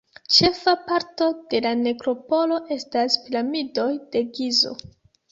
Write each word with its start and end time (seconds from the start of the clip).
Ĉefa 0.35 0.71
parto 0.85 1.25
de 1.51 1.59
la 1.65 1.73
nekropolo 1.81 2.57
estas 2.77 3.17
Piramidoj 3.27 3.85
de 4.17 4.23
Gizo. 4.39 4.73